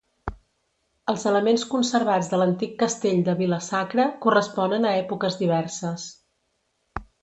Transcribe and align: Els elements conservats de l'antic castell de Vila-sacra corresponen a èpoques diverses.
Els 1.13 1.25
elements 1.31 1.65
conservats 1.73 2.31
de 2.33 2.41
l'antic 2.43 2.75
castell 2.81 3.23
de 3.29 3.37
Vila-sacra 3.45 4.09
corresponen 4.27 4.89
a 4.95 4.99
èpoques 5.07 5.43
diverses. 5.47 6.13